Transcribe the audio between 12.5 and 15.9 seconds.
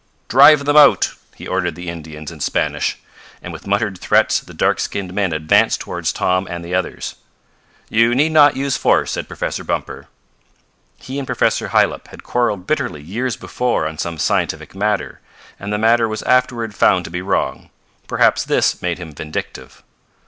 bitterly years before on some scientific matter, and the